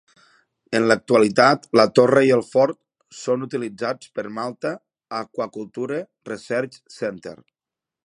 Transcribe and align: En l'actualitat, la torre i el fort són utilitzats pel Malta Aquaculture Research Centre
En 0.77 0.85
l'actualitat, 0.91 1.67
la 1.79 1.85
torre 1.99 2.23
i 2.29 2.31
el 2.39 2.41
fort 2.47 2.79
són 3.19 3.45
utilitzats 3.49 4.11
pel 4.17 4.33
Malta 4.41 4.75
Aquaculture 5.23 6.05
Research 6.35 6.85
Centre 7.01 7.41